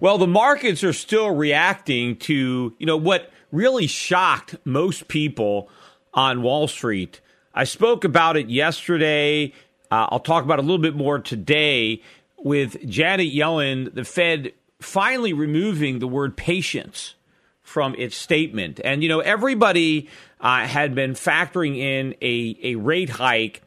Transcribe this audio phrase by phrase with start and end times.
[0.00, 5.68] Well, the markets are still reacting to, you know, what really shocked most people
[6.14, 7.20] on Wall Street.
[7.52, 9.52] I spoke about it yesterday.
[9.90, 12.02] Uh, I'll talk about it a little bit more today
[12.38, 17.14] with Janet Yellen, the Fed finally removing the word patience
[17.62, 18.80] from its statement.
[18.84, 20.08] And, you know, everybody
[20.40, 23.62] uh, had been factoring in a, a rate hike.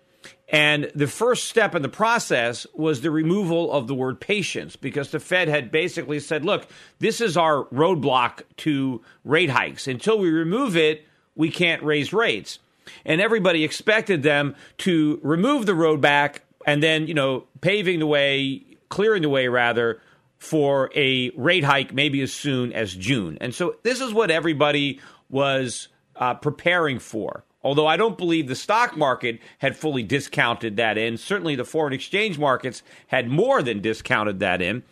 [0.52, 5.10] And the first step in the process was the removal of the word patience because
[5.10, 6.68] the Fed had basically said, look,
[7.00, 9.88] this is our roadblock to rate hikes.
[9.88, 12.60] Until we remove it, we can't raise rates.
[13.06, 18.06] And everybody expected them to remove the road back and then, you know, paving the
[18.06, 20.02] way, clearing the way rather,
[20.38, 23.38] for a rate hike maybe as soon as June.
[23.40, 25.00] And so this is what everybody
[25.30, 27.46] was uh, preparing for.
[27.64, 31.18] Although I don't believe the stock market had fully discounted that in.
[31.18, 34.84] Certainly the foreign exchange markets had more than discounted that in.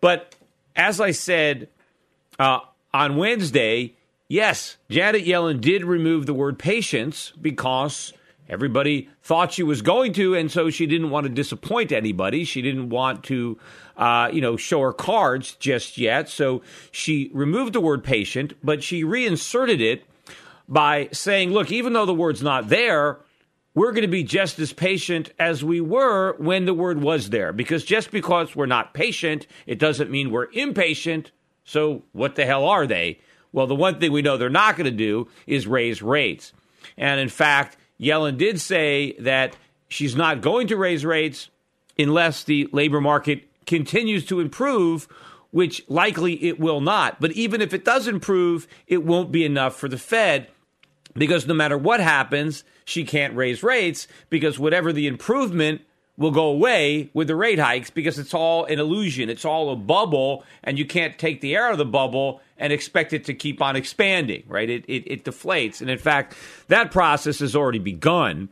[0.00, 0.34] But
[0.74, 1.68] as I said
[2.38, 2.60] uh,
[2.94, 3.96] on Wednesday,
[4.28, 8.12] yes, Janet Yellen did remove the word patience because
[8.48, 12.44] everybody thought she was going to, and so she didn't want to disappoint anybody.
[12.44, 13.58] She didn't want to,
[13.96, 16.30] uh, you know, show her cards just yet.
[16.30, 20.04] So she removed the word patient, but she reinserted it
[20.68, 23.18] by saying, look, even though the word's not there,
[23.74, 27.52] we're going to be just as patient as we were when the word was there.
[27.52, 31.30] Because just because we're not patient, it doesn't mean we're impatient.
[31.64, 33.20] So what the hell are they?
[33.52, 36.52] Well, the one thing we know they're not going to do is raise rates.
[36.96, 39.56] And in fact, Yellen did say that
[39.88, 41.50] she's not going to raise rates
[41.98, 45.08] unless the labor market continues to improve,
[45.50, 47.20] which likely it will not.
[47.20, 50.48] But even if it does improve, it won't be enough for the Fed
[51.16, 55.82] because no matter what happens, she can't raise rates because whatever the improvement
[56.16, 59.28] will go away with the rate hikes because it's all an illusion.
[59.28, 62.72] It's all a bubble, and you can't take the air out of the bubble and
[62.72, 64.68] expect it to keep on expanding, right?
[64.68, 65.80] It, it, it deflates.
[65.80, 66.34] And in fact,
[66.68, 68.48] that process has already begun.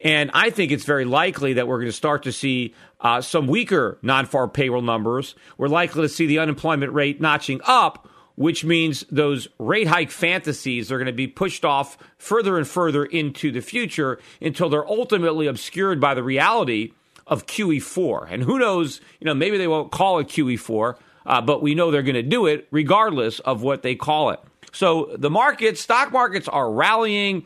[0.00, 3.46] And I think it's very likely that we're going to start to see uh, some
[3.46, 5.34] weaker non farm payroll numbers.
[5.58, 8.08] We're likely to see the unemployment rate notching up
[8.40, 13.04] which means those rate hike fantasies are going to be pushed off further and further
[13.04, 16.94] into the future until they're ultimately obscured by the reality
[17.26, 18.28] of QE4.
[18.30, 20.96] And who knows, you know, maybe they won't call it QE4,
[21.26, 24.40] uh, but we know they're going to do it regardless of what they call it.
[24.72, 27.44] So the markets, stock markets are rallying.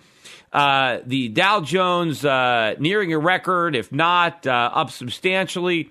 [0.52, 5.90] Uh, the Dow Jones uh, nearing a record, if not uh, up substantially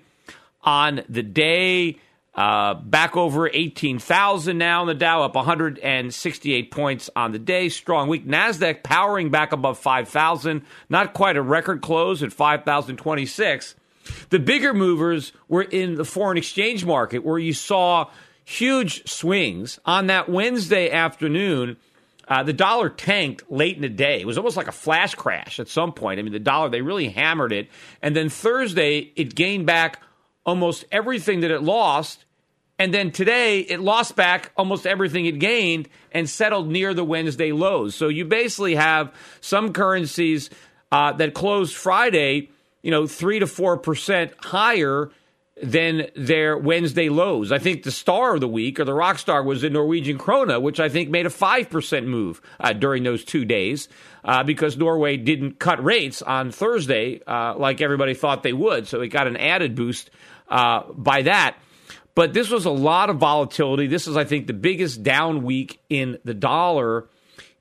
[0.62, 1.98] on the day.
[2.34, 7.68] Uh, back over 18,000 now in the Dow, up 168 points on the day.
[7.68, 8.26] Strong week.
[8.26, 10.62] NASDAQ powering back above 5,000.
[10.88, 13.76] Not quite a record close at 5,026.
[14.30, 18.10] The bigger movers were in the foreign exchange market where you saw
[18.44, 19.78] huge swings.
[19.86, 21.76] On that Wednesday afternoon,
[22.26, 24.20] uh, the dollar tanked late in the day.
[24.20, 26.18] It was almost like a flash crash at some point.
[26.18, 27.68] I mean, the dollar, they really hammered it.
[28.02, 30.02] And then Thursday, it gained back
[30.44, 32.24] almost everything that it lost.
[32.78, 37.52] And then today, it lost back almost everything it gained and settled near the Wednesday
[37.52, 37.94] lows.
[37.94, 40.50] So you basically have some currencies
[40.90, 42.50] uh, that closed Friday,
[42.82, 45.10] you know, three to four percent higher
[45.62, 47.52] than their Wednesday lows.
[47.52, 50.60] I think the star of the week or the rock star was the Norwegian krona,
[50.60, 53.88] which I think made a 5% move uh, during those two days
[54.24, 58.88] uh, because Norway didn't cut rates on Thursday uh, like everybody thought they would.
[58.88, 60.10] So it got an added boost
[60.48, 61.56] uh, by that.
[62.14, 63.86] But this was a lot of volatility.
[63.86, 67.06] This is, I think, the biggest down week in the dollar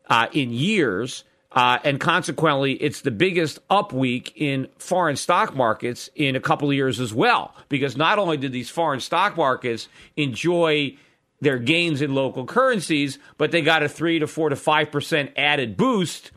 [0.07, 1.23] uh, in years.
[1.51, 6.67] Uh, and consequently, it's the biggest up week in foreign stock markets in a couple
[6.67, 7.55] of years as well.
[7.69, 10.97] Because not only did these foreign stock markets enjoy
[11.41, 15.31] their gains in local currencies, but they got a three to four to five percent
[15.35, 16.31] added boost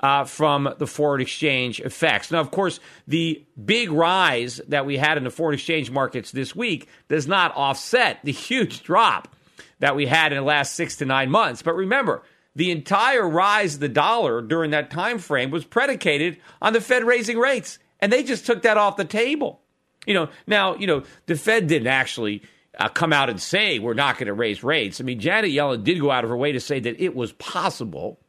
[0.00, 2.30] uh, from the foreign exchange effects.
[2.30, 6.54] Now, of course, the big rise that we had in the foreign exchange markets this
[6.54, 9.34] week does not offset the huge drop
[9.78, 11.62] that we had in the last six to nine months.
[11.62, 12.22] But remember,
[12.54, 17.04] the entire rise of the dollar during that time frame was predicated on the Fed
[17.04, 19.60] raising rates, and they just took that off the table.
[20.06, 22.42] You know, now you know the Fed didn't actually
[22.78, 25.00] uh, come out and say we're not going to raise rates.
[25.00, 27.32] I mean, Janet Yellen did go out of her way to say that it was
[27.32, 28.20] possible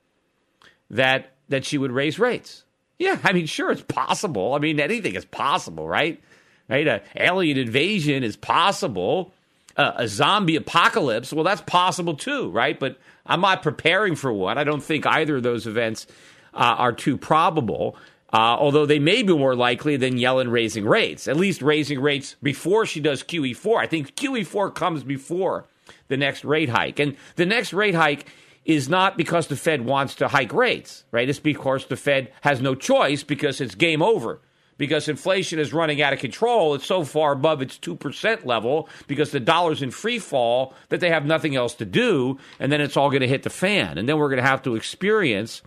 [0.90, 2.64] that that she would raise rates.
[3.00, 4.54] Yeah, I mean, sure, it's possible.
[4.54, 6.22] I mean, anything is possible, right?
[6.70, 6.88] Right?
[6.88, 9.34] An alien invasion is possible.
[9.76, 12.80] Uh, a zombie apocalypse, well, that's possible too, right?
[12.80, 14.58] But I'm not preparing for one.
[14.58, 16.08] I don't think either of those events
[16.54, 17.96] uh, are too probable.
[18.34, 22.36] Uh, although they may be more likely than Yellen raising rates, at least raising rates
[22.44, 23.78] before she does QE4.
[23.78, 25.66] I think QE4 comes before
[26.10, 27.00] the next rate hike.
[27.00, 28.28] And the next rate hike
[28.68, 31.30] is not because the Fed wants to hike rates, right?
[31.30, 34.42] It's because the Fed has no choice because it's game over.
[34.78, 36.76] Because inflation is running out of control.
[36.76, 41.10] It's so far above its 2% level because the dollar's in free fall that they
[41.10, 42.38] have nothing else to do.
[42.60, 43.98] And then it's all going to hit the fan.
[43.98, 45.64] And then we're going to have to experience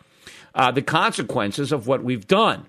[0.55, 2.67] uh, the consequences of what we've done.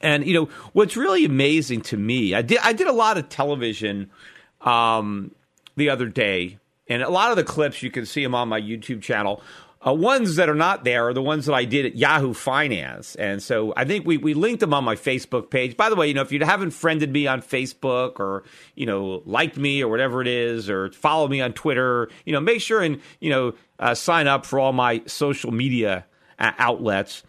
[0.00, 3.28] And, you know, what's really amazing to me, I did, I did a lot of
[3.28, 4.10] television
[4.62, 5.34] um,
[5.76, 6.58] the other day
[6.88, 9.42] and a lot of the clips, you can see them on my YouTube channel.
[9.86, 13.16] Uh, ones that are not there are the ones that I did at Yahoo Finance.
[13.16, 15.76] And so I think we, we linked them on my Facebook page.
[15.76, 18.44] By the way, you know, if you haven't friended me on Facebook or,
[18.74, 22.40] you know, liked me or whatever it is, or follow me on Twitter, you know,
[22.40, 26.06] make sure and, you know, uh, sign up for all my social media
[26.38, 27.22] uh, outlets.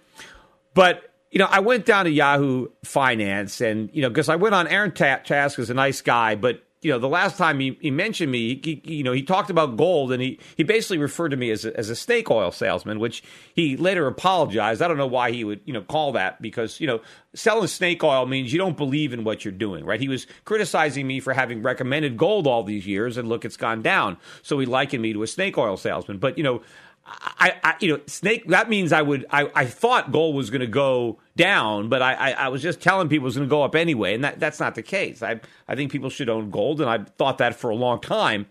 [0.74, 4.56] But, you know, I went down to Yahoo Finance and, you know, because I went
[4.56, 7.90] on Aaron Task is a nice guy, but you know, the last time he, he
[7.90, 11.30] mentioned me, he, he, you know, he talked about gold and he, he basically referred
[11.30, 13.24] to me as a, as a snake oil salesman, which
[13.56, 14.84] he later apologized.
[14.84, 17.02] I don't know why he would, you know, call that because, you know,
[17.34, 20.00] selling snake oil means you don't believe in what you're doing, right?
[20.00, 23.82] He was criticizing me for having recommended gold all these years and look, it's gone
[23.82, 24.18] down.
[24.44, 26.20] So he likened me to a snake oil salesman.
[26.20, 26.62] But, you know,
[27.06, 28.48] I, I, you know, snake.
[28.48, 29.26] That means I would.
[29.30, 32.82] I, I thought gold was going to go down, but I, I, I, was just
[32.82, 35.22] telling people it was going to go up anyway, and that, that's not the case.
[35.22, 38.48] I, I think people should own gold, and I've thought that for a long time.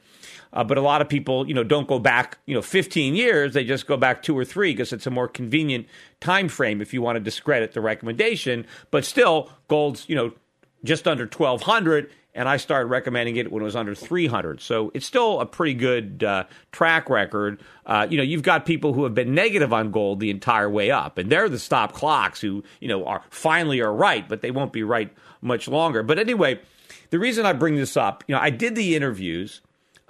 [0.53, 3.55] Uh, but a lot of people, you know, don't go back, you know, 15 years.
[3.55, 5.89] They just go back two or three because it's a more convenient
[6.21, 8.65] time frame if you want to discredit the recommendation.
[8.93, 10.33] But still, gold's, you know,
[10.85, 14.61] just under 1,200 and I started recommending it when it was under 300.
[14.61, 17.61] So it's still a pretty good uh, track record.
[17.87, 20.91] Uh, you know, you've got people who have been negative on gold the entire way
[20.91, 24.51] up, and they're the stop clocks who, you know, are finally are right, but they
[24.51, 26.03] won't be right much longer.
[26.03, 26.59] But anyway,
[27.11, 29.61] the reason I bring this up, you know, I did the interviews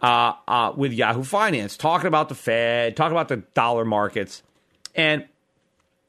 [0.02, 4.42] uh, uh with Yahoo Finance, talking about the Fed, talking about the dollar markets,
[4.94, 5.26] and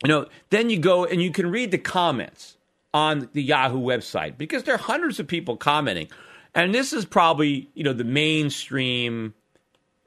[0.03, 2.55] you know, then you go and you can read the comments
[2.95, 6.07] on the Yahoo website because there are hundreds of people commenting.
[6.53, 9.33] And this is probably, you know, the mainstream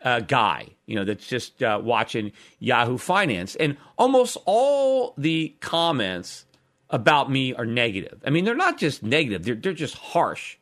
[0.03, 3.57] uh, guy, you know, that's just uh, watching Yahoo Finance.
[3.57, 6.47] And almost all the comments
[6.89, 8.23] about me are negative.
[8.25, 10.57] I mean, they're not just negative, they're, they're just harsh.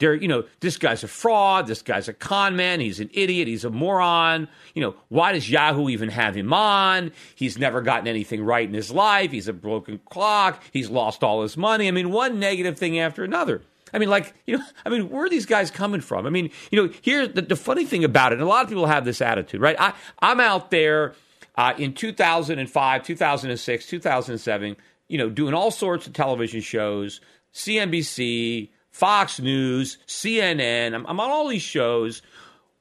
[0.00, 1.66] They're, you know, this guy's a fraud.
[1.66, 2.80] This guy's a con man.
[2.80, 3.46] He's an idiot.
[3.46, 4.48] He's a moron.
[4.74, 7.12] You know, why does Yahoo even have him on?
[7.34, 9.30] He's never gotten anything right in his life.
[9.30, 10.62] He's a broken clock.
[10.72, 11.86] He's lost all his money.
[11.86, 13.60] I mean, one negative thing after another.
[13.92, 16.26] I mean, like, you know, I mean, where are these guys coming from?
[16.26, 18.68] I mean, you know, here, the, the funny thing about it, and a lot of
[18.70, 19.76] people have this attitude, right?
[19.78, 21.14] I, I'm out there
[21.56, 24.76] uh, in 2005, 2006, 2007,
[25.08, 27.20] you know, doing all sorts of television shows,
[27.52, 30.94] CNBC, Fox News, CNN.
[30.94, 32.22] I'm, I'm on all these shows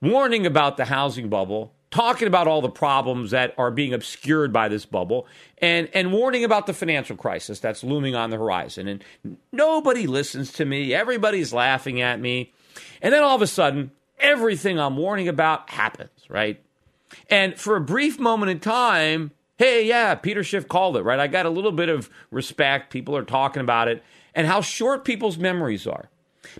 [0.02, 4.68] warning about the housing bubble, talking about all the problems that are being obscured by
[4.68, 5.28] this bubble,
[5.60, 8.88] and, and warning about the financial crisis that's looming on the horizon.
[8.88, 10.94] And nobody listens to me.
[10.94, 12.54] Everybody's laughing at me.
[13.02, 16.62] And then all of a sudden, everything I'm warning about happens, right?
[17.30, 21.20] And for a brief moment in time, hey, yeah, Peter Schiff called it, right?
[21.20, 22.92] I got a little bit of respect.
[22.92, 24.04] People are talking about it
[24.36, 26.10] and how short people's memories are.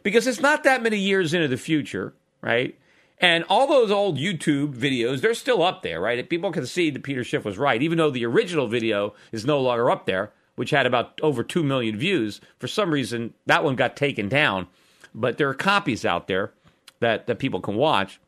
[0.04, 2.78] Because it's not that many years into the future, right?
[3.20, 6.30] And all those old YouTube videos, they're still up there, right?
[6.30, 9.60] People can see that Peter Schiff was right, even though the original video is no
[9.60, 12.40] longer up there, which had about over 2 million views.
[12.60, 14.68] For some reason, that one got taken down.
[15.14, 16.52] But there are copies out there
[17.00, 18.20] that, that people can watch.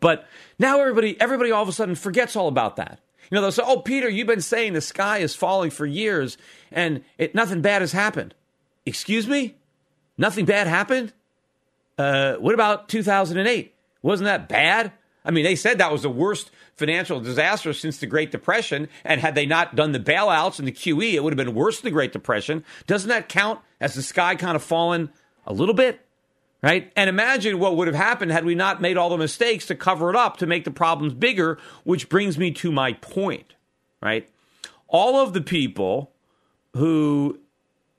[0.00, 0.26] But
[0.58, 3.00] now everybody, everybody all of a sudden forgets all about that.
[3.30, 6.36] You know, they'll say, "Oh, Peter, you've been saying the sky is falling for years,
[6.70, 8.34] and it, nothing bad has happened."
[8.86, 9.56] Excuse me,
[10.16, 11.12] nothing bad happened.
[11.98, 13.74] Uh, what about 2008?
[14.02, 14.92] Wasn't that bad?
[15.24, 18.88] I mean, they said that was the worst financial disaster since the Great Depression.
[19.04, 21.80] And had they not done the bailouts and the QE, it would have been worse
[21.80, 22.64] than the Great Depression.
[22.86, 25.10] Doesn't that count as the sky kind of fallen
[25.46, 26.00] a little bit?
[26.62, 26.92] Right?
[26.94, 30.10] And imagine what would have happened had we not made all the mistakes to cover
[30.10, 33.54] it up to make the problems bigger, which brings me to my point,
[34.02, 34.28] right?
[34.86, 36.12] All of the people
[36.74, 37.39] who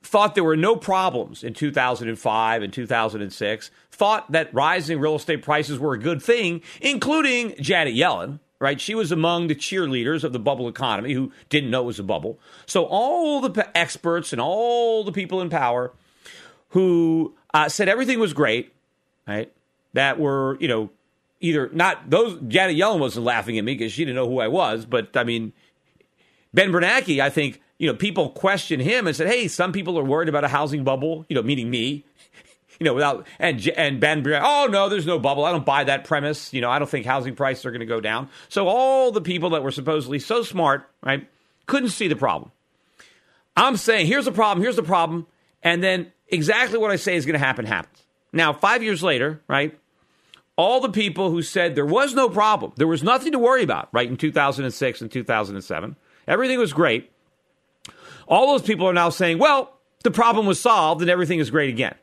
[0.04, 5.78] thought there were no problems in 2005 and 2006, thought that rising real estate prices
[5.78, 8.82] were a good thing, including Janet Yellen, right?
[8.82, 12.04] She was among the cheerleaders of the bubble economy who didn't know it was a
[12.04, 12.40] bubble.
[12.66, 15.92] So all the experts and all the people in power
[16.70, 18.74] who uh, said everything was great,
[19.28, 19.52] right?
[19.94, 20.90] That were, you know,
[21.42, 24.48] either not those, Janet Yellen wasn't laughing at me because she didn't know who I
[24.48, 25.54] was, but I mean,
[26.54, 30.04] Ben Bernanke, I think, you know, people questioned him and said, "Hey, some people are
[30.04, 32.06] worried about a housing bubble." You know, meaning me.
[32.80, 35.46] You know, without and and Ben, oh no, there's no bubble.
[35.46, 36.52] I don't buy that premise.
[36.52, 38.28] You know, I don't think housing prices are going to go down.
[38.50, 41.30] So all the people that were supposedly so smart, right,
[41.68, 42.52] couldn't see the problem.
[43.56, 44.64] I'm saying, here's the problem.
[44.64, 45.28] Here's the problem,
[45.62, 48.04] and then exactly what I say is going to happen happens.
[48.34, 49.78] Now, five years later, right,
[50.56, 53.90] all the people who said there was no problem, there was nothing to worry about,
[53.92, 55.96] right, in 2006 and 2007,
[56.28, 57.11] everything was great
[58.32, 61.70] all those people are now saying, well, the problem was solved and everything is great
[61.70, 61.96] again.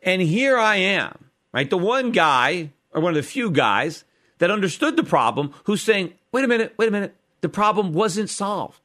[0.00, 1.68] And here I am, right?
[1.68, 4.04] The one guy, or one of the few guys
[4.38, 8.30] that understood the problem, who's saying, wait a minute, wait a minute, the problem wasn't
[8.30, 8.80] solved.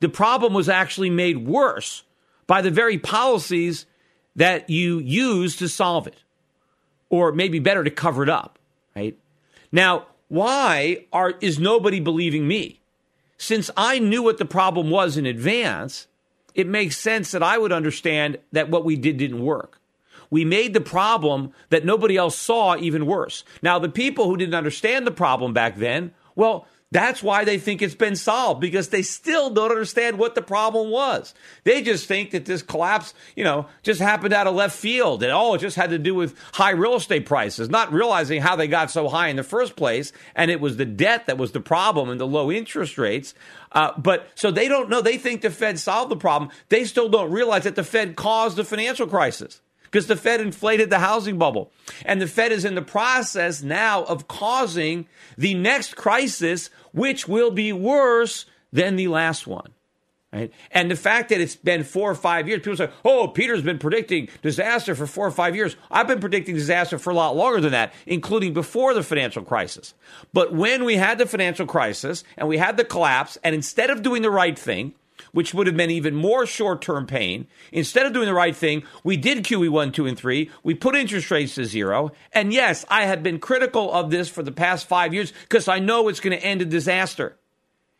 [0.00, 2.02] The problem was actually made worse
[2.48, 3.86] by the very policies
[4.34, 6.22] that you use to solve it,
[7.10, 8.58] or maybe better to cover it up,
[8.96, 9.16] right?
[9.70, 12.80] Now, why are, is nobody believing me?
[13.38, 16.06] Since I knew what the problem was in advance,
[16.54, 19.80] it makes sense that I would understand that what we did didn't work.
[20.30, 23.44] We made the problem that nobody else saw even worse.
[23.62, 26.66] Now, the people who didn't understand the problem back then, well,
[26.96, 30.90] that's why they think it's been solved because they still don't understand what the problem
[30.90, 31.34] was.
[31.64, 35.30] They just think that this collapse, you know, just happened out of left field and
[35.30, 38.66] oh, it just had to do with high real estate prices, not realizing how they
[38.66, 40.10] got so high in the first place.
[40.34, 43.34] And it was the debt that was the problem and the low interest rates.
[43.72, 45.02] Uh, but so they don't know.
[45.02, 46.50] They think the Fed solved the problem.
[46.70, 49.60] They still don't realize that the Fed caused the financial crisis
[49.96, 51.72] because the Fed inflated the housing bubble.
[52.04, 55.06] And the Fed is in the process now of causing
[55.38, 59.70] the next crisis, which will be worse than the last one.
[60.32, 60.52] Right?
[60.70, 63.78] And the fact that it's been four or five years, people say, oh, Peter's been
[63.78, 65.76] predicting disaster for four or five years.
[65.90, 69.94] I've been predicting disaster for a lot longer than that, including before the financial crisis.
[70.32, 74.02] But when we had the financial crisis and we had the collapse, and instead of
[74.02, 74.94] doing the right thing,
[75.36, 77.46] which would have been even more short term pain.
[77.70, 80.50] Instead of doing the right thing, we did QE 1, 2, and 3.
[80.62, 82.12] We put interest rates to zero.
[82.32, 85.78] And yes, I have been critical of this for the past five years because I
[85.78, 87.36] know it's going to end in disaster.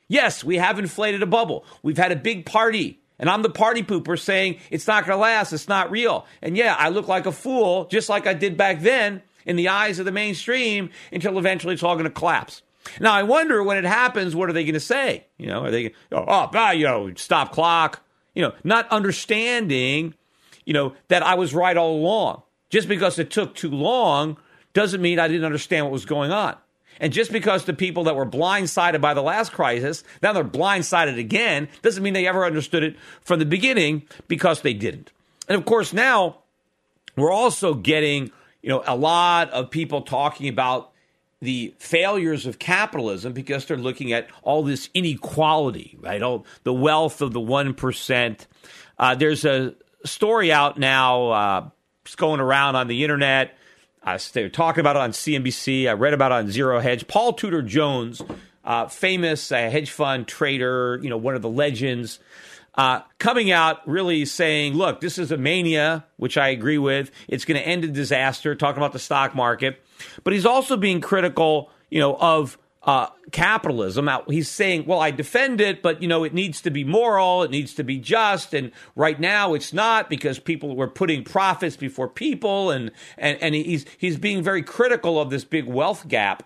[0.08, 1.66] Yes, we have inflated a bubble.
[1.82, 3.02] We've had a big party.
[3.18, 5.52] And I'm the party pooper saying it's not going to last.
[5.52, 6.24] It's not real.
[6.40, 9.68] And yeah, I look like a fool, just like I did back then in the
[9.68, 12.62] eyes of the mainstream until eventually it's all going to collapse.
[13.00, 15.26] Now I wonder when it happens, what are they going to say?
[15.38, 18.02] You know, are they oh, oh you know, stop clock?
[18.34, 20.14] You know, not understanding,
[20.64, 22.42] you know, that I was right all along.
[22.68, 24.36] Just because it took too long
[24.72, 26.56] doesn't mean I didn't understand what was going on.
[27.00, 31.18] And just because the people that were blindsided by the last crisis, now they're blindsided
[31.18, 35.12] again, doesn't mean they ever understood it from the beginning because they didn't.
[35.48, 36.38] And of course, now
[37.16, 38.30] we're also getting,
[38.62, 40.92] you know, a lot of people talking about
[41.40, 46.22] the failures of capitalism because they're looking at all this inequality, right?
[46.22, 48.46] All the wealth of the 1%.
[48.98, 49.74] Uh, there's a
[50.04, 51.68] story out now, uh,
[52.04, 53.56] it's going around on the internet.
[54.32, 55.88] They're talking about it on CNBC.
[55.88, 57.08] I read about it on Zero Hedge.
[57.08, 58.22] Paul Tudor Jones,
[58.64, 62.20] uh, famous uh, hedge fund trader, you know, one of the legends,
[62.76, 67.10] uh, coming out really saying, look, this is a mania, which I agree with.
[67.26, 69.82] It's going to end in disaster, talking about the stock market.
[70.24, 74.08] But he's also being critical, you know, of uh, capitalism.
[74.28, 77.50] He's saying, well, I defend it, but you know, it needs to be moral, it
[77.50, 82.08] needs to be just, and right now it's not because people were putting profits before
[82.08, 86.44] people, and and and he's he's being very critical of this big wealth gap,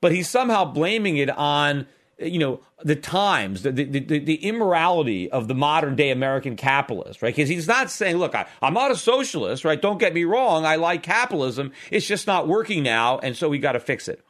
[0.00, 1.86] but he's somehow blaming it on
[2.22, 7.22] you know the times the, the, the, the, immorality of the modern day american capitalist
[7.22, 7.34] right?
[7.34, 9.80] Because he's not saying look I, i'm not a socialist right?
[9.80, 10.64] Don't get me wrong.
[10.64, 11.72] I like capitalism.
[11.90, 14.24] It's just not working now and so we got to fix it.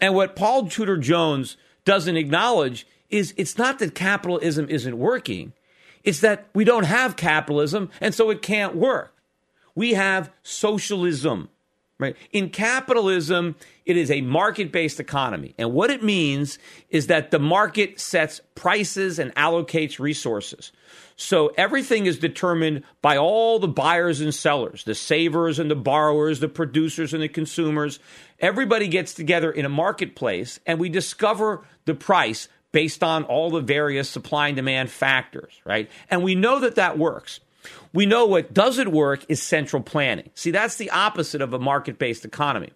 [0.00, 5.52] And what paul tudor jones doesn't acknowledge is it's not that capitalism isn't working,
[6.04, 9.14] it's that we don't have capitalism and so it can't work.
[9.74, 11.50] We have socialism.
[12.00, 12.16] Right?
[12.30, 15.54] In capitalism, it is a market based economy.
[15.58, 20.70] And what it means is that the market sets prices and allocates resources.
[21.16, 26.38] So everything is determined by all the buyers and sellers, the savers and the borrowers,
[26.38, 27.98] the producers and the consumers.
[28.38, 33.60] Everybody gets together in a marketplace and we discover the price based on all the
[33.60, 35.90] various supply and demand factors, right?
[36.08, 37.40] And we know that that works.
[37.92, 40.30] We know what doesn't work is central planning.
[40.34, 42.70] See, that's the opposite of a market based economy.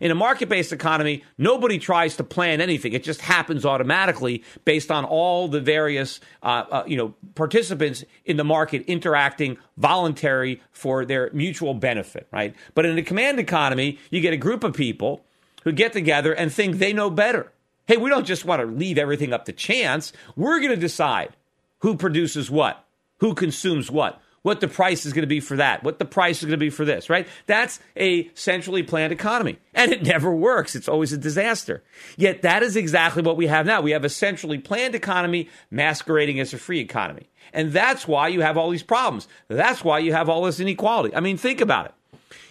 [0.00, 2.92] In a market based economy, nobody tries to plan anything.
[2.92, 8.36] It just happens automatically based on all the various uh, uh, you know, participants in
[8.36, 12.54] the market interacting voluntary for their mutual benefit, right?
[12.74, 15.24] But in a command economy, you get a group of people
[15.64, 17.52] who get together and think they know better.
[17.86, 20.12] Hey, we don't just want to leave everything up to chance.
[20.36, 21.36] We're going to decide
[21.80, 22.84] who produces what,
[23.18, 26.38] who consumes what what the price is going to be for that, what the price
[26.38, 27.26] is going to be for this, right?
[27.46, 29.58] That's a centrally planned economy.
[29.74, 30.74] And it never works.
[30.74, 31.82] It's always a disaster.
[32.16, 33.80] Yet that is exactly what we have now.
[33.80, 37.30] We have a centrally planned economy masquerading as a free economy.
[37.52, 39.28] And that's why you have all these problems.
[39.48, 41.14] That's why you have all this inequality.
[41.14, 41.94] I mean, think about it.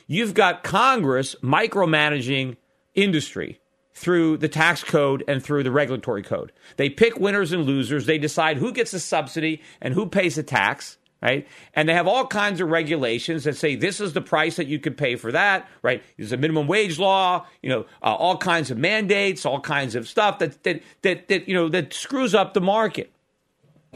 [0.08, 2.58] You've got Congress micromanaging
[2.96, 3.60] industry
[3.94, 6.52] through the tax code and through the regulatory code.
[6.78, 8.06] They pick winners and losers.
[8.06, 11.48] They decide who gets a subsidy and who pays a tax right?
[11.74, 14.80] And they have all kinds of regulations that say this is the price that you
[14.80, 16.04] could pay for that, right?
[16.18, 20.08] There's a minimum wage law, you know, uh, all kinds of mandates, all kinds of
[20.08, 23.12] stuff that that that that you know that screws up the market.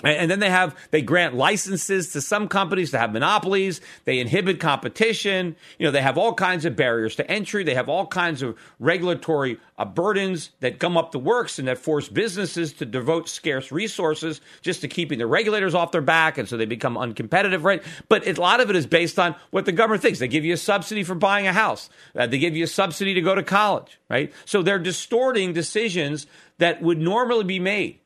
[0.04, 3.80] And then they have they grant licenses to some companies to have monopolies.
[4.04, 5.56] They inhibit competition.
[5.80, 7.64] You know they have all kinds of barriers to entry.
[7.64, 11.78] They have all kinds of regulatory uh, burdens that gum up the works and that
[11.78, 16.50] force businesses to devote scarce resources just to keeping the regulators off their back, and
[16.50, 17.64] so they become uncompetitive.
[17.64, 17.82] Right?
[18.10, 20.19] But a lot of it is based on what the government thinks.
[20.19, 21.89] They give you a subsidy for buying a house.
[22.13, 23.98] Uh, they give you a subsidy to go to college.
[24.10, 24.34] Right?
[24.43, 28.00] So they're distorting decisions that would normally be made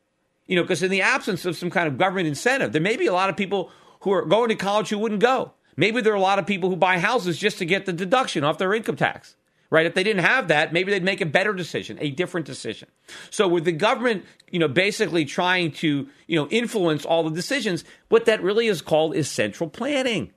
[0.49, 3.05] you know, because in the absence of some kind of government incentive, there may be
[3.05, 5.53] a lot of people who are going to college who wouldn't go.
[5.77, 8.43] Maybe there are a lot of people who buy houses just to get the deduction
[8.43, 9.35] off their income tax.
[9.69, 9.85] Right?
[9.85, 12.89] If they didn't have that, maybe they'd make a better decision, a different decision.
[13.29, 17.83] So with the government, you know, basically trying to, you know, influence all the decisions,
[18.07, 20.33] what that really is called is central planning.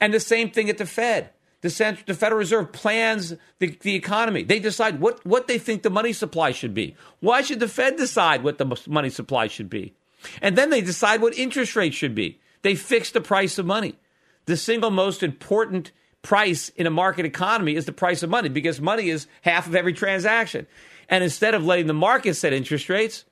[0.00, 1.30] And the same thing at the Fed.
[1.62, 4.42] The, Central, the Federal Reserve plans the, the economy.
[4.44, 6.96] They decide what, what they think the money supply should be.
[7.20, 9.92] Why should the Fed decide what the money supply should be?
[10.40, 12.40] And then they decide what interest rates should be.
[12.62, 13.96] They fix the price of money.
[14.46, 15.92] The single most important
[16.22, 19.74] price in a market economy is the price of money because money is half of
[19.74, 20.66] every transaction.
[21.08, 23.24] And instead of letting the market set interest rates,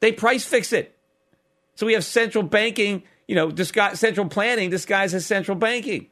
[0.00, 0.96] they price fix it.
[1.74, 6.08] So we have central banking, you know, disguise, central planning disguised as central banking.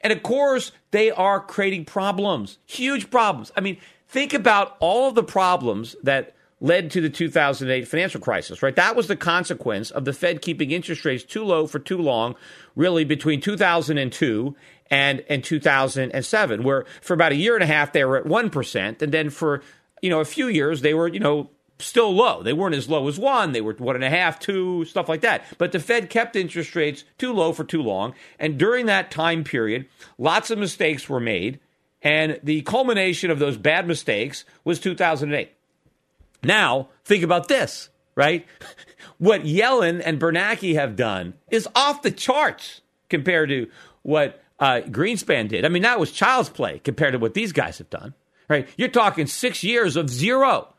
[0.00, 3.52] And of course, they are creating problems, huge problems.
[3.56, 8.62] I mean, think about all of the problems that led to the 2008 financial crisis,
[8.62, 8.76] right?
[8.76, 12.34] That was the consequence of the Fed keeping interest rates too low for too long,
[12.76, 14.54] really between 2002
[14.90, 19.02] and, and 2007, where for about a year and a half they were at 1%.
[19.02, 19.62] And then for,
[20.02, 21.50] you know, a few years they were, you know,
[21.82, 22.42] still low.
[22.42, 23.52] They weren't as low as one.
[23.52, 25.44] They were one and a half, two, stuff like that.
[25.58, 28.14] But the Fed kept interest rates too low for too long.
[28.38, 29.86] And during that time period,
[30.18, 31.60] lots of mistakes were made.
[32.02, 35.50] And the culmination of those bad mistakes was 2008.
[36.42, 38.46] Now, think about this, right?
[39.18, 43.68] what Yellen and Bernanke have done is off the charts compared to
[44.02, 45.64] what uh, Greenspan did.
[45.64, 48.14] I mean, that was child's play compared to what these guys have done,
[48.48, 48.68] right?
[48.76, 50.74] You're talking six years of zero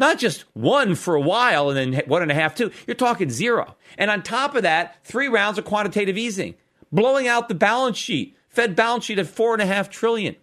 [0.00, 2.72] not just one for a while and then one and a half, two.
[2.86, 3.76] You're talking zero.
[3.98, 6.54] And on top of that, three rounds of quantitative easing,
[6.90, 8.36] blowing out the balance sheet.
[8.48, 10.34] Fed balance sheet at four and a half trillion.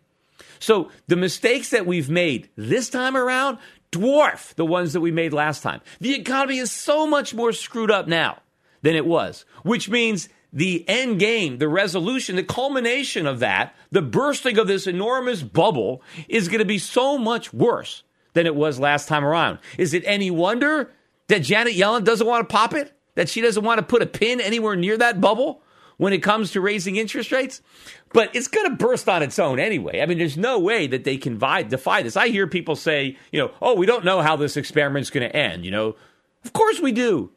[0.60, 3.58] So the mistakes that we've made this time around
[3.92, 5.82] dwarf the ones that we made last time.
[6.00, 8.40] The economy is so much more screwed up now
[8.82, 14.02] than it was, which means the end game, the resolution, the culmination of that, the
[14.02, 18.80] bursting of this enormous bubble is going to be so much worse than it was
[18.80, 19.60] last time around.
[19.78, 20.92] Is it any wonder
[21.28, 22.94] that Janet Yellen doesn't want to pop it?
[23.16, 25.62] That she doesn't want to put a pin anywhere near that bubble
[25.98, 27.62] when it comes to raising interest rates?
[28.14, 30.02] But it's going to burst on its own anyway.
[30.02, 32.16] I mean, there's no way that they can defy this.
[32.16, 35.36] I hear people say, you know, oh, we don't know how this experiment's going to
[35.36, 35.66] end.
[35.66, 35.96] You know,
[36.46, 37.32] of course we do.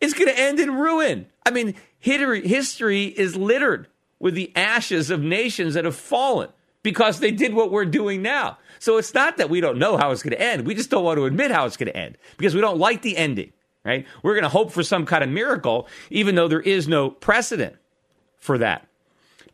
[0.00, 1.26] It's going to end in ruin.
[1.46, 6.50] I mean, history is littered with the ashes of nations that have fallen
[6.82, 8.58] because they did what we're doing now.
[8.82, 10.66] So it's not that we don't know how it's going to end.
[10.66, 13.02] We just don't want to admit how it's going to end because we don't like
[13.02, 13.52] the ending,
[13.84, 14.04] right?
[14.24, 17.76] We're going to hope for some kind of miracle, even though there is no precedent
[18.40, 18.88] for that.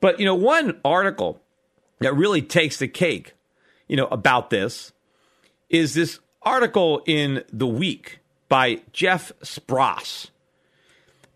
[0.01, 1.43] But, you know, one article
[1.99, 3.35] that really takes the cake,
[3.87, 4.95] you know, about this
[5.69, 10.31] is this article in The Week by Jeff Spross.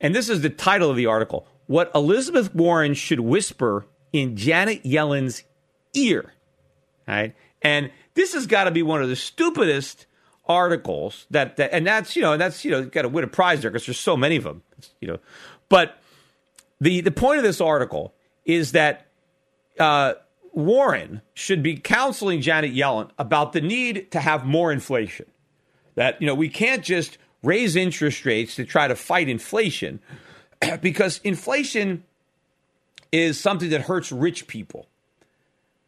[0.01, 4.87] And this is the title of the article What Elizabeth Warren Should Whisper in Janet
[4.87, 5.43] Yellen's
[5.93, 6.33] Ear.
[7.07, 7.35] Right?
[7.63, 10.07] And this has got to be one of the stupidest
[10.47, 13.63] articles that, that and that's, you know, that's, you know, got to win a prize
[13.63, 14.63] there because there's so many of them,
[15.01, 15.19] you know.
[15.69, 15.99] But
[16.81, 19.07] the, the point of this article is that
[19.79, 20.15] uh,
[20.53, 25.27] Warren should be counseling Janet Yellen about the need to have more inflation.
[25.95, 30.01] That, you know, we can't just raise interest rates to try to fight inflation
[30.81, 32.05] because inflation
[33.11, 34.87] is something that hurts rich people.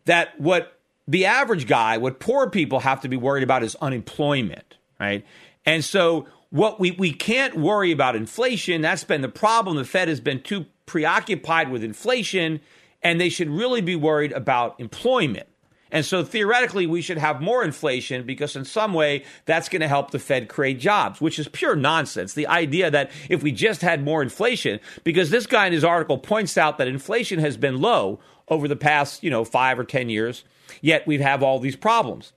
[0.04, 4.78] That what the average guy, what poor people have to be worried about is unemployment,
[4.98, 5.24] right?
[5.66, 8.80] And so what we, we can't worry about inflation.
[8.80, 9.76] That's been the problem.
[9.76, 12.60] The Fed has been too preoccupied with inflation,
[13.02, 15.48] and they should really be worried about employment.
[15.90, 19.88] And so theoretically, we should have more inflation because in some way that's going to
[19.88, 22.34] help the Fed create jobs, which is pure nonsense.
[22.34, 26.18] The idea that if we just had more inflation, because this guy in his article
[26.18, 30.08] points out that inflation has been low over the past, you know, five or 10
[30.08, 30.44] years,
[30.80, 32.32] yet we have all these problems.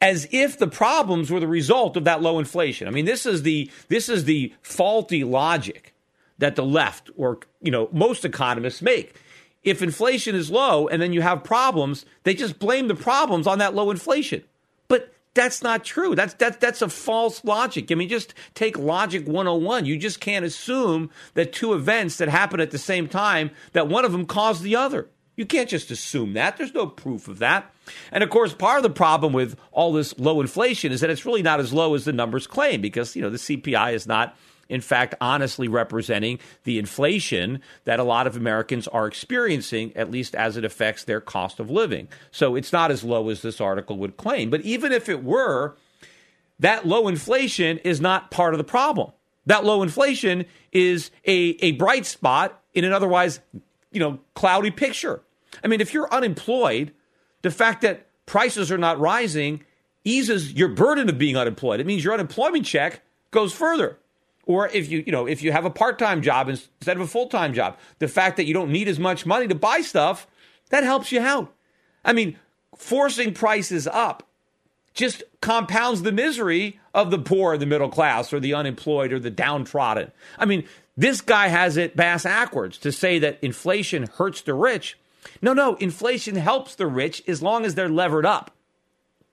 [0.00, 2.88] As if the problems were the result of that low inflation.
[2.88, 5.94] I mean, this is the this is the faulty logic
[6.38, 9.14] that the left or you know most economists make
[9.62, 13.58] if inflation is low and then you have problems, they just blame the problems on
[13.58, 14.42] that low inflation.
[14.88, 16.14] But that's not true.
[16.14, 17.92] That's that's that's a false logic.
[17.92, 19.84] I mean, just take logic 101.
[19.84, 24.04] You just can't assume that two events that happen at the same time that one
[24.04, 25.08] of them caused the other.
[25.40, 26.58] You can't just assume that.
[26.58, 27.72] There's no proof of that.
[28.12, 31.24] And of course, part of the problem with all this low inflation is that it's
[31.24, 34.36] really not as low as the numbers claim because, you know, the CPI is not
[34.68, 40.34] in fact, honestly representing the inflation that a lot of Americans are experiencing, at least
[40.34, 42.06] as it affects their cost of living.
[42.30, 44.50] So it's not as low as this article would claim.
[44.50, 45.74] But even if it were,
[46.58, 49.10] that low inflation is not part of the problem.
[49.46, 53.40] That low inflation is a, a bright spot in an otherwise,
[53.90, 55.22] you know, cloudy picture.
[55.62, 56.92] I mean, if you're unemployed,
[57.42, 59.64] the fact that prices are not rising
[60.04, 61.80] eases your burden of being unemployed.
[61.80, 63.98] It means your unemployment check goes further.
[64.46, 67.54] Or if you you know if you have a part-time job instead of a full-time
[67.54, 70.26] job the fact that you don't need as much money to buy stuff
[70.70, 71.52] that helps you out.
[72.04, 72.38] I mean
[72.76, 74.26] forcing prices up
[74.94, 79.30] just compounds the misery of the poor the middle class or the unemployed or the
[79.30, 80.10] downtrodden.
[80.38, 84.98] I mean this guy has it bass backwards to say that inflation hurts the rich
[85.40, 88.50] no no inflation helps the rich as long as they're levered up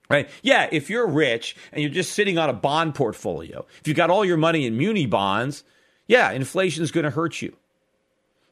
[0.10, 0.30] Right?
[0.42, 4.10] Yeah, if you're rich and you're just sitting on a bond portfolio, if you've got
[4.10, 5.64] all your money in muni bonds,
[6.08, 7.56] yeah, inflation is going to hurt you.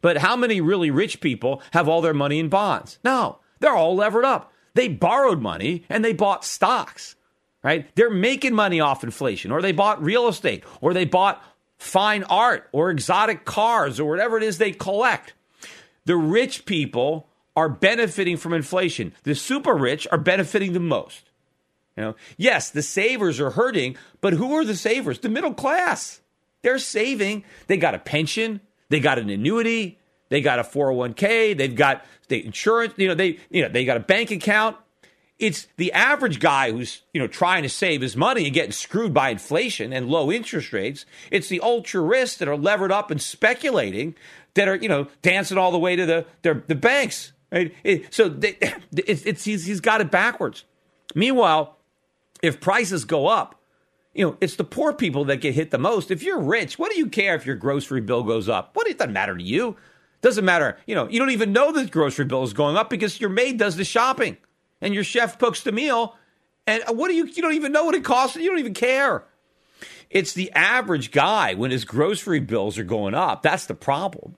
[0.01, 2.99] But how many really rich people have all their money in bonds?
[3.03, 4.51] No, they're all levered up.
[4.73, 7.15] They borrowed money and they bought stocks,
[7.63, 7.87] right?
[7.95, 11.41] They're making money off inflation, or they bought real estate, or they bought
[11.77, 15.33] fine art, or exotic cars, or whatever it is they collect.
[16.05, 19.13] The rich people are benefiting from inflation.
[19.23, 21.29] The super rich are benefiting the most.
[21.95, 25.19] You know, yes, the savers are hurting, but who are the savers?
[25.19, 26.19] The middle class.
[26.61, 27.45] They're saving.
[27.67, 32.45] They got a pension, they got an annuity, they got a 401k, they've got the
[32.45, 34.75] insurance, you know, they you know, they got a bank account.
[35.37, 39.13] It's the average guy who's, you know, trying to save his money and getting screwed
[39.13, 41.05] by inflation and low interest rates.
[41.29, 44.15] It's the ultra risks that are levered up and speculating
[44.55, 47.31] that are, you know, dancing all the way to the their, the banks.
[47.51, 47.73] Right?
[47.83, 48.57] It, so they,
[48.97, 50.65] it's, it's he's, he's got it backwards.
[51.13, 51.77] Meanwhile,
[52.41, 53.61] if prices go up,
[54.13, 56.09] you know, it's the poor people that get hit the most.
[56.09, 58.71] If you're rich, what do you care if your grocery bill goes up?
[58.73, 59.75] What it doesn't matter to you.
[60.21, 60.77] Doesn't matter.
[60.87, 63.59] You know, you don't even know the grocery bill is going up because your maid
[63.59, 64.37] does the shopping
[64.81, 66.15] and your chef cooks the meal.
[66.65, 69.25] And what do you you don't even know what it costs you don't even care.
[70.09, 73.41] It's the average guy when his grocery bills are going up.
[73.41, 74.37] That's the problem.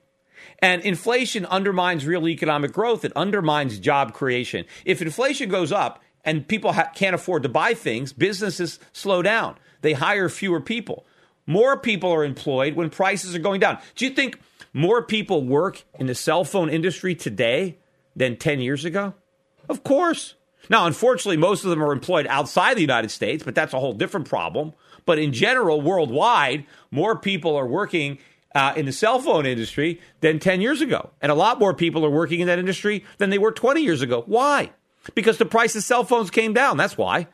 [0.60, 3.04] And inflation undermines real economic growth.
[3.04, 4.64] It undermines job creation.
[4.84, 9.56] If inflation goes up, and people ha- can't afford to buy things, businesses slow down.
[9.80, 11.06] They hire fewer people.
[11.46, 13.78] More people are employed when prices are going down.
[13.96, 14.38] Do you think
[14.74, 17.78] more people work in the cell phone industry today
[18.14, 19.14] than 10 years ago?
[19.68, 20.34] Of course.
[20.68, 23.94] Now, unfortunately, most of them are employed outside the United States, but that's a whole
[23.94, 24.74] different problem.
[25.06, 28.18] But in general, worldwide, more people are working
[28.54, 31.10] uh, in the cell phone industry than 10 years ago.
[31.20, 34.02] And a lot more people are working in that industry than they were 20 years
[34.02, 34.22] ago.
[34.26, 34.72] Why?
[35.14, 36.76] Because the price of cell phones came down.
[36.76, 37.28] That's why.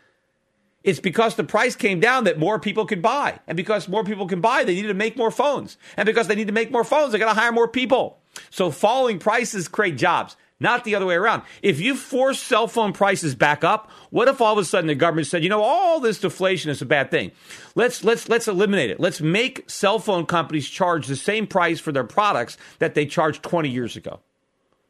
[0.83, 3.41] It's because the price came down that more people could buy.
[3.47, 5.79] And because more people can buy, they need to make more phones.
[5.97, 8.19] And because they need to make more phones, they got to hire more people.
[8.51, 11.43] So falling prices create jobs not the other way around.
[11.63, 14.95] If you force cell phone prices back up, what if all of a sudden the
[14.95, 17.33] government said, you know, all this deflation is a bad thing.
[17.75, 19.01] Let's let's let's eliminate it.
[19.01, 23.43] Let's make cell phone companies charge the same price for their products that they charged
[23.43, 24.21] 20 years ago.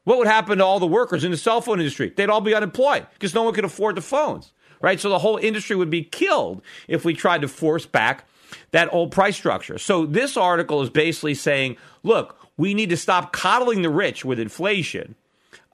[0.04, 2.12] What would happen to all the workers in the cell phone industry?
[2.14, 5.00] They'd all be unemployed because no one could afford the phones, right?
[5.00, 8.26] So the whole industry would be killed if we tried to force back
[8.72, 9.78] that old price structure.
[9.78, 14.38] So this article is basically saying, look, we need to stop coddling the rich with
[14.38, 15.14] inflation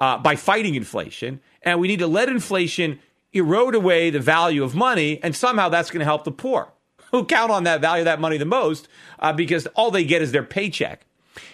[0.00, 2.98] uh, by fighting inflation, and we need to let inflation
[3.32, 6.72] erode away the value of money, and somehow that's going to help the poor,
[7.10, 10.22] who count on that value of that money the most, uh, because all they get
[10.22, 11.06] is their paycheck.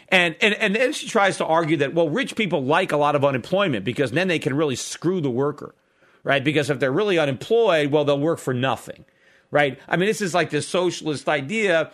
[0.08, 3.16] And, and and then she tries to argue that well, rich people like a lot
[3.16, 5.74] of unemployment because then they can really screw the worker,
[6.22, 6.42] right?
[6.42, 9.04] Because if they're really unemployed, well, they'll work for nothing,
[9.50, 9.80] right?
[9.88, 11.90] I mean, this is like this socialist idea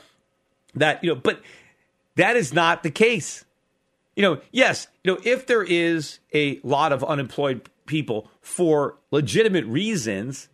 [0.75, 1.41] that you know, but
[2.17, 3.47] that is not the case
[4.17, 9.65] you know, yes, you know, if there is a lot of unemployed people for legitimate
[9.67, 10.49] reasons,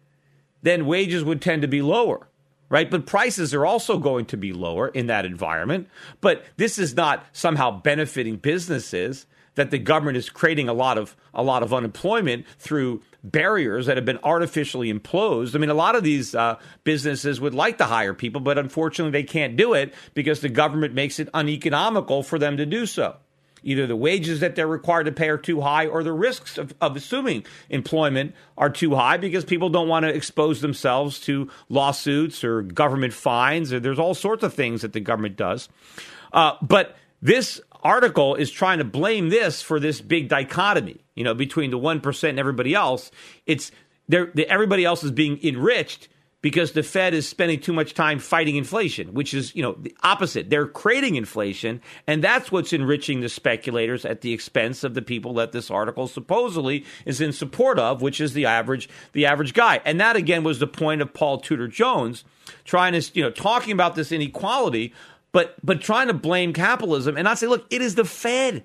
[0.63, 2.29] then wages would tend to be lower,
[2.69, 2.91] right?
[2.91, 5.89] But prices are also going to be lower in that environment.
[6.21, 11.17] But this is not somehow benefiting businesses that the government is creating a lot of
[11.35, 15.57] a lot of unemployment through barriers that have been artificially imposed.
[15.57, 19.11] I mean, a lot of these uh, businesses would like to hire people, but unfortunately,
[19.11, 23.17] they can't do it because the government makes it uneconomical for them to do so.
[23.63, 26.75] Either the wages that they're required to pay are too high, or the risks of,
[26.81, 32.45] of assuming employment are too high because people don't want to expose themselves to lawsuits
[32.45, 33.73] or government fines.
[33.73, 35.69] Or there's all sorts of things that the government does.
[36.33, 41.35] Uh, but this article is trying to blame this for this big dichotomy, you know,
[41.35, 43.11] between the one percent and everybody else.
[43.47, 43.71] It's
[44.11, 46.09] everybody else is being enriched
[46.41, 49.95] because the Fed is spending too much time fighting inflation, which is, you know, the
[50.03, 50.51] opposite.
[50.51, 55.35] They're creating inflation, and that's what's enriching the speculators at the expense of the people
[55.35, 59.81] that this article supposedly is in support of, which is the average the average guy.
[59.85, 62.25] And that again was the point of Paul Tudor Jones
[62.65, 64.95] trying to, you know, talking about this inequality,
[65.33, 68.65] but but trying to blame capitalism and not say, look, it is the Fed.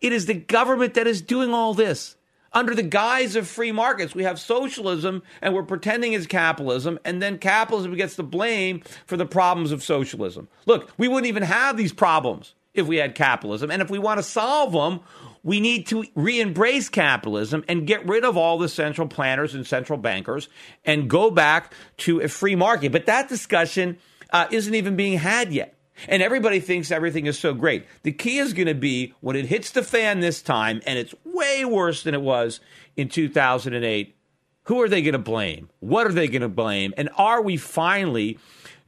[0.00, 2.16] It is the government that is doing all this
[2.52, 4.14] under the guise of free markets.
[4.14, 9.16] We have socialism and we're pretending it's capitalism, and then capitalism gets the blame for
[9.16, 10.48] the problems of socialism.
[10.66, 13.70] Look, we wouldn't even have these problems if we had capitalism.
[13.70, 15.00] And if we want to solve them,
[15.42, 19.66] we need to re embrace capitalism and get rid of all the central planners and
[19.66, 20.48] central bankers
[20.84, 22.92] and go back to a free market.
[22.92, 23.98] But that discussion
[24.30, 25.76] uh, isn't even being had yet.
[26.08, 27.86] And everybody thinks everything is so great.
[28.02, 31.14] The key is going to be when it hits the fan this time, and it's
[31.24, 32.60] way worse than it was
[32.96, 34.16] in 2008.
[34.64, 35.70] Who are they going to blame?
[35.80, 36.94] What are they going to blame?
[36.96, 38.38] And are we finally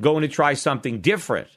[0.00, 1.48] going to try something different?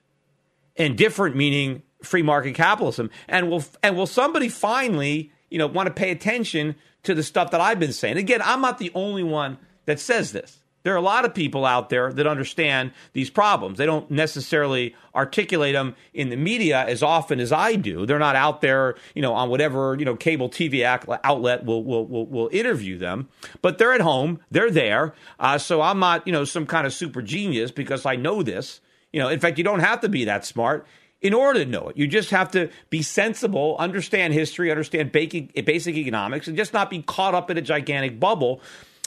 [0.75, 3.09] And different meaning free market capitalism.
[3.27, 7.51] And will and will somebody finally, you know, want to pay attention to the stuff
[7.51, 8.17] that I've been saying?
[8.17, 10.59] Again, I'm not the only one that says this.
[10.87, 13.77] There are a lot of people out there that understand these problems.
[13.77, 18.05] They don't necessarily articulate them in the media as often as I do.
[18.05, 20.85] They're not out there, you know, on whatever, you know, cable TV
[21.25, 23.27] outlet will will will, will interview them.
[23.61, 24.39] But they're at home.
[24.49, 25.13] They're there.
[25.41, 28.79] Uh, so I'm not, you know, some kind of super genius because I know this.
[29.11, 30.87] You know, in fact, you don't have to be that smart
[31.19, 31.97] in order to know it.
[31.97, 36.89] You just have to be sensible, understand history, understand basic, basic economics, and just not
[36.89, 38.61] be caught up in a gigantic bubble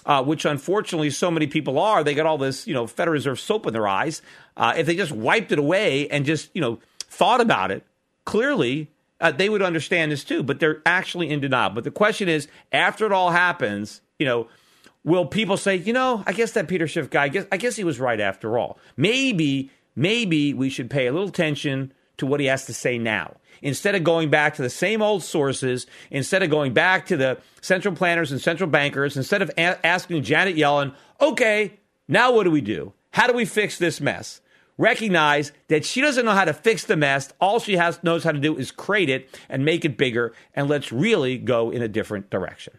[0.06, 2.02] uh, which unfortunately so many people are.
[2.02, 4.22] They got all this, you know, Federal Reserve soap in their eyes.
[4.56, 7.84] Uh, if they just wiped it away and just, you know, thought about it
[8.24, 10.42] clearly, uh, they would understand this too.
[10.42, 11.70] But they're actually in denial.
[11.70, 14.48] But the question is, after it all happens, you know,
[15.04, 17.76] will people say, you know, I guess that Peter Schiff guy, I guess, I guess
[17.76, 18.78] he was right after all.
[18.96, 23.36] Maybe, maybe we should pay a little attention to what he has to say now
[23.62, 27.38] instead of going back to the same old sources, instead of going back to the
[27.60, 31.78] central planners and central bankers, instead of a- asking Janet Yellen, okay,
[32.08, 32.92] now what do we do?
[33.10, 34.40] How do we fix this mess?
[34.78, 37.32] Recognize that she doesn't know how to fix the mess.
[37.40, 40.32] All she has knows how to do is create it and make it bigger.
[40.54, 42.78] And let's really go in a different direction.